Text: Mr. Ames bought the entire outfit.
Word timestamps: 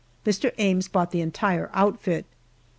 Mr. 0.25 0.51
Ames 0.57 0.87
bought 0.87 1.11
the 1.11 1.21
entire 1.21 1.69
outfit. 1.75 2.25